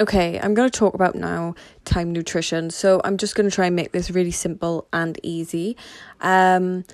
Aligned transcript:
Okay, 0.00 0.40
I'm 0.40 0.54
going 0.54 0.68
to 0.68 0.76
talk 0.76 0.94
about 0.94 1.14
now 1.14 1.54
time 1.84 2.12
nutrition. 2.12 2.70
So 2.70 3.00
I'm 3.04 3.16
just 3.16 3.36
going 3.36 3.48
to 3.48 3.54
try 3.54 3.66
and 3.66 3.76
make 3.76 3.92
this 3.92 4.10
really 4.10 4.32
simple 4.32 4.88
and 4.92 5.18
easy. 5.22 5.76
Um, 6.20 6.84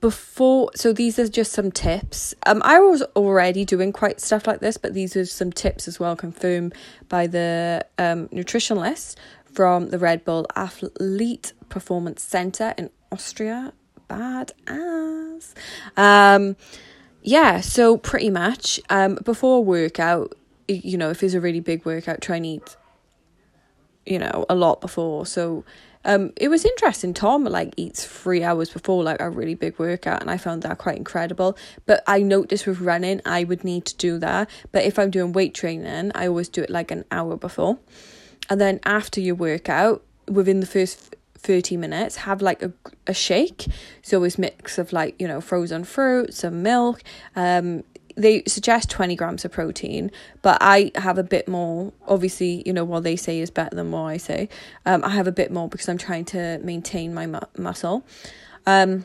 before, 0.00 0.70
so 0.74 0.92
these 0.92 1.18
are 1.18 1.28
just 1.28 1.52
some 1.52 1.70
tips. 1.70 2.34
Um, 2.46 2.62
I 2.64 2.80
was 2.80 3.02
already 3.14 3.64
doing 3.64 3.92
quite 3.92 4.20
stuff 4.20 4.46
like 4.46 4.60
this, 4.60 4.76
but 4.76 4.94
these 4.94 5.14
are 5.14 5.26
some 5.26 5.52
tips 5.52 5.86
as 5.86 6.00
well, 6.00 6.16
confirmed 6.16 6.74
by 7.08 7.26
the 7.26 7.86
um, 7.98 8.28
nutritionist 8.28 9.16
from 9.44 9.90
the 9.90 9.98
Red 9.98 10.24
Bull 10.24 10.46
Athlete 10.56 11.52
Performance 11.68 12.22
Center 12.22 12.74
in 12.78 12.90
Austria. 13.12 13.72
Bad 14.08 14.52
ass. 14.66 15.54
Um, 15.96 16.56
yeah, 17.22 17.60
so 17.60 17.96
pretty 17.96 18.30
much 18.30 18.80
um, 18.88 19.18
before 19.24 19.62
workout, 19.62 20.34
you 20.72 20.96
know, 20.96 21.10
if 21.10 21.22
it's 21.22 21.34
a 21.34 21.40
really 21.40 21.60
big 21.60 21.84
workout, 21.84 22.20
try 22.20 22.36
and 22.36 22.46
eat, 22.46 22.76
you 24.06 24.18
know, 24.18 24.46
a 24.48 24.54
lot 24.54 24.80
before. 24.80 25.26
So 25.26 25.64
um, 26.04 26.32
it 26.36 26.48
was 26.48 26.64
interesting. 26.64 27.12
Tom 27.12 27.44
like 27.44 27.74
eats 27.76 28.04
three 28.04 28.42
hours 28.42 28.70
before 28.70 29.02
like 29.02 29.20
a 29.20 29.28
really 29.28 29.54
big 29.54 29.78
workout, 29.78 30.20
and 30.20 30.30
I 30.30 30.36
found 30.36 30.62
that 30.62 30.78
quite 30.78 30.96
incredible. 30.96 31.56
But 31.86 32.02
I 32.06 32.22
noticed 32.22 32.66
with 32.66 32.80
running, 32.80 33.20
I 33.26 33.44
would 33.44 33.64
need 33.64 33.84
to 33.86 33.96
do 33.96 34.18
that. 34.18 34.48
But 34.72 34.84
if 34.84 34.98
I'm 34.98 35.10
doing 35.10 35.32
weight 35.32 35.54
training, 35.54 36.12
I 36.14 36.26
always 36.26 36.48
do 36.48 36.62
it 36.62 36.70
like 36.70 36.90
an 36.90 37.04
hour 37.10 37.36
before, 37.36 37.78
and 38.48 38.60
then 38.60 38.80
after 38.84 39.20
your 39.20 39.34
workout, 39.34 40.02
within 40.26 40.60
the 40.60 40.66
first 40.66 41.16
30 41.38 41.76
minutes 41.78 42.16
have 42.16 42.42
like 42.42 42.62
a, 42.62 42.70
a 43.06 43.14
shake 43.14 43.66
so 44.02 44.22
it's 44.24 44.36
mix 44.36 44.76
of 44.76 44.92
like 44.92 45.18
you 45.18 45.26
know 45.26 45.40
frozen 45.40 45.84
fruit 45.84 46.34
some 46.34 46.62
milk 46.62 47.02
um 47.34 47.82
they 48.20 48.42
suggest 48.46 48.90
20 48.90 49.16
grams 49.16 49.44
of 49.44 49.52
protein 49.52 50.10
but 50.42 50.58
i 50.60 50.90
have 50.96 51.18
a 51.18 51.22
bit 51.22 51.48
more 51.48 51.92
obviously 52.06 52.62
you 52.66 52.72
know 52.72 52.84
what 52.84 53.02
they 53.02 53.16
say 53.16 53.40
is 53.40 53.50
better 53.50 53.74
than 53.74 53.90
what 53.90 54.02
i 54.02 54.16
say. 54.16 54.48
Um 54.86 55.04
i 55.04 55.10
have 55.10 55.26
a 55.26 55.32
bit 55.32 55.50
more 55.50 55.68
because 55.68 55.88
i'm 55.88 55.98
trying 55.98 56.24
to 56.26 56.58
maintain 56.58 57.14
my 57.14 57.26
mu- 57.26 57.40
muscle. 57.58 58.04
Um 58.66 59.04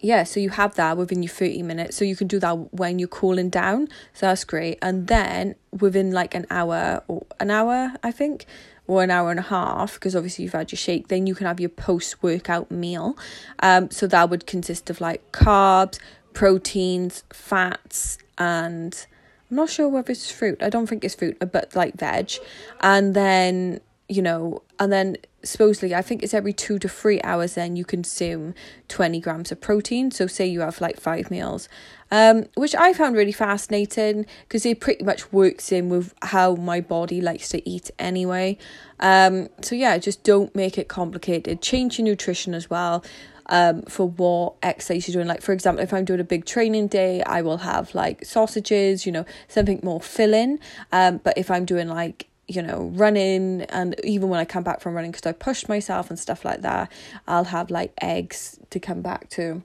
yeah 0.00 0.24
so 0.24 0.40
you 0.40 0.50
have 0.50 0.74
that 0.74 0.96
within 0.96 1.22
your 1.22 1.30
30 1.30 1.62
minutes 1.62 1.96
so 1.96 2.04
you 2.04 2.16
can 2.16 2.26
do 2.26 2.38
that 2.38 2.54
when 2.72 2.98
you're 2.98 3.08
cooling 3.08 3.50
down 3.50 3.88
so 4.12 4.26
that's 4.26 4.44
great 4.44 4.78
and 4.82 5.06
then 5.06 5.54
within 5.78 6.10
like 6.12 6.34
an 6.34 6.46
hour 6.50 7.02
or 7.06 7.26
an 7.38 7.50
hour 7.50 7.92
i 8.02 8.10
think 8.10 8.46
or 8.86 9.04
an 9.04 9.10
hour 9.10 9.30
and 9.30 9.38
a 9.38 9.44
half 9.44 9.94
because 9.94 10.16
obviously 10.16 10.42
you've 10.42 10.52
had 10.52 10.72
your 10.72 10.76
shake 10.78 11.08
then 11.08 11.26
you 11.26 11.34
can 11.34 11.46
have 11.46 11.60
your 11.60 11.68
post 11.68 12.22
workout 12.22 12.70
meal 12.70 13.16
um 13.60 13.90
so 13.90 14.06
that 14.06 14.28
would 14.28 14.46
consist 14.46 14.90
of 14.90 15.00
like 15.00 15.30
carbs 15.32 15.98
proteins, 16.32 17.24
fats, 17.30 18.18
and 18.38 19.06
I'm 19.50 19.56
not 19.56 19.70
sure 19.70 19.88
whether 19.88 20.12
it's 20.12 20.30
fruit. 20.30 20.62
I 20.62 20.70
don't 20.70 20.86
think 20.86 21.04
it's 21.04 21.14
fruit, 21.14 21.36
but 21.52 21.74
like 21.74 21.94
veg. 21.96 22.32
And 22.80 23.14
then, 23.14 23.80
you 24.08 24.22
know, 24.22 24.62
and 24.78 24.92
then 24.92 25.16
supposedly, 25.42 25.94
I 25.94 26.02
think 26.02 26.22
it's 26.22 26.34
every 26.34 26.52
two 26.52 26.78
to 26.78 26.88
three 26.88 27.20
hours, 27.22 27.54
then 27.54 27.76
you 27.76 27.84
consume 27.84 28.54
20 28.88 29.20
grams 29.20 29.52
of 29.52 29.60
protein. 29.60 30.10
So, 30.10 30.26
say 30.26 30.46
you 30.46 30.60
have 30.60 30.80
like 30.80 31.00
five 31.00 31.30
meals, 31.30 31.68
um, 32.10 32.46
which 32.56 32.74
I 32.74 32.92
found 32.92 33.16
really 33.16 33.32
fascinating 33.32 34.26
because 34.42 34.64
it 34.66 34.80
pretty 34.80 35.04
much 35.04 35.32
works 35.32 35.72
in 35.72 35.88
with 35.88 36.14
how 36.22 36.54
my 36.54 36.80
body 36.80 37.20
likes 37.20 37.48
to 37.50 37.68
eat 37.68 37.90
anyway. 37.98 38.58
Um, 38.98 39.48
so, 39.62 39.74
yeah, 39.74 39.98
just 39.98 40.22
don't 40.22 40.54
make 40.54 40.78
it 40.78 40.88
complicated. 40.88 41.62
Change 41.62 41.98
your 41.98 42.06
nutrition 42.06 42.54
as 42.54 42.68
well 42.68 43.04
um, 43.50 43.82
for 43.82 44.08
what 44.08 44.54
exercise 44.62 45.06
you're 45.06 45.14
doing. 45.14 45.26
Like, 45.26 45.42
for 45.42 45.52
example, 45.52 45.82
if 45.82 45.92
I'm 45.92 46.04
doing 46.04 46.20
a 46.20 46.24
big 46.24 46.46
training 46.46 46.88
day, 46.88 47.22
I 47.22 47.42
will 47.42 47.58
have 47.58 47.94
like 47.94 48.24
sausages, 48.24 49.04
you 49.04 49.12
know, 49.12 49.26
something 49.48 49.80
more 49.82 50.00
filling. 50.00 50.58
Um, 50.92 51.18
but 51.18 51.36
if 51.36 51.50
I'm 51.50 51.64
doing 51.64 51.88
like, 51.88 52.29
you 52.50 52.62
know, 52.62 52.90
running 52.94 53.62
and 53.62 53.94
even 54.04 54.28
when 54.28 54.40
I 54.40 54.44
come 54.44 54.62
back 54.62 54.80
from 54.80 54.94
running 54.94 55.12
because 55.12 55.26
I 55.26 55.32
pushed 55.32 55.68
myself 55.68 56.10
and 56.10 56.18
stuff 56.18 56.44
like 56.44 56.62
that, 56.62 56.90
I'll 57.26 57.44
have 57.44 57.70
like 57.70 57.92
eggs 58.00 58.58
to 58.70 58.80
come 58.80 59.02
back 59.02 59.28
to. 59.30 59.62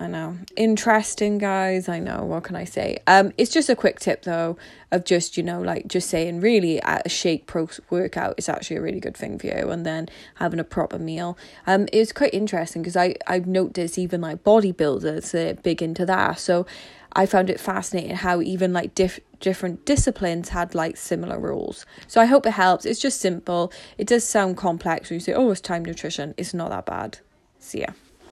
I 0.00 0.08
know. 0.08 0.36
Interesting, 0.56 1.38
guys. 1.38 1.88
I 1.88 2.00
know. 2.00 2.24
What 2.24 2.44
can 2.44 2.56
I 2.56 2.64
say? 2.64 2.98
Um, 3.06 3.32
it's 3.38 3.52
just 3.52 3.68
a 3.68 3.76
quick 3.76 4.00
tip 4.00 4.22
though 4.22 4.56
of 4.90 5.04
just 5.04 5.36
you 5.36 5.42
know 5.42 5.60
like 5.60 5.86
just 5.86 6.10
saying 6.10 6.40
really 6.40 6.78
a 6.80 7.08
shake 7.08 7.46
pro 7.46 7.68
workout 7.88 8.34
is 8.36 8.48
actually 8.48 8.76
a 8.76 8.82
really 8.82 9.00
good 9.00 9.16
thing 9.16 9.38
for 9.38 9.46
you, 9.46 9.70
and 9.70 9.86
then 9.86 10.08
having 10.36 10.58
a 10.58 10.64
proper 10.64 10.98
meal. 10.98 11.38
Um, 11.66 11.88
it 11.92 11.98
was 11.98 12.12
quite 12.12 12.34
interesting 12.34 12.82
because 12.82 12.96
I 12.96 13.14
I've 13.26 13.46
noticed 13.46 13.98
even 13.98 14.20
like 14.20 14.42
bodybuilders 14.42 15.34
are 15.34 15.54
big 15.62 15.82
into 15.82 16.04
that. 16.06 16.40
So 16.40 16.66
I 17.14 17.26
found 17.26 17.50
it 17.50 17.60
fascinating 17.60 18.16
how 18.16 18.40
even 18.40 18.72
like 18.72 18.94
diff- 18.94 19.20
different 19.40 19.84
disciplines 19.84 20.48
had 20.48 20.74
like 20.74 20.96
similar 20.96 21.38
rules. 21.38 21.84
So 22.06 22.20
I 22.20 22.24
hope 22.26 22.46
it 22.46 22.52
helps. 22.52 22.86
It's 22.86 23.00
just 23.00 23.20
simple. 23.20 23.72
It 23.98 24.06
does 24.06 24.24
sound 24.24 24.56
complex 24.56 25.10
when 25.10 25.16
you 25.16 25.20
say, 25.20 25.34
oh, 25.34 25.50
it's 25.50 25.60
time 25.60 25.84
nutrition. 25.84 26.34
It's 26.36 26.54
not 26.54 26.70
that 26.70 26.86
bad. 26.86 27.18
See 27.58 27.80
ya. 27.80 27.88